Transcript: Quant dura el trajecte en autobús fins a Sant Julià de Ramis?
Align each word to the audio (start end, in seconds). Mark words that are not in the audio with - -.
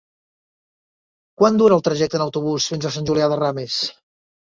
Quant 1.41 1.59
dura 1.59 1.77
el 1.79 1.83
trajecte 1.87 2.19
en 2.19 2.23
autobús 2.25 2.71
fins 2.73 2.87
a 2.87 2.93
Sant 2.97 3.11
Julià 3.11 3.29
de 3.35 3.39
Ramis? 3.43 3.77